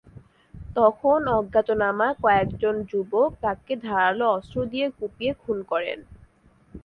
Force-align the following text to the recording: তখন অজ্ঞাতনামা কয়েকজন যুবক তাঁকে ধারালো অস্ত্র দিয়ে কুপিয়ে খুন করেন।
তখন 0.75 1.19
অজ্ঞাতনামা 1.37 2.07
কয়েকজন 2.23 2.75
যুবক 2.89 3.29
তাঁকে 3.43 3.73
ধারালো 3.85 4.25
অস্ত্র 4.35 4.57
দিয়ে 4.71 4.87
কুপিয়ে 4.97 5.31
খুন 5.41 5.57
করেন। 5.71 5.99